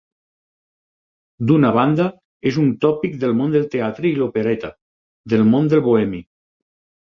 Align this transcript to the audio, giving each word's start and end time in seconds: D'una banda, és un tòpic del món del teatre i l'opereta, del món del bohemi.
D'una 1.51 1.69
banda, 1.75 2.07
és 2.51 2.57
un 2.63 2.71
tòpic 2.85 3.19
del 3.25 3.35
món 3.43 3.53
del 3.57 3.67
teatre 3.75 4.11
i 4.13 4.15
l'opereta, 4.23 4.73
del 5.35 5.47
món 5.53 5.71
del 5.75 5.85
bohemi. 5.91 6.25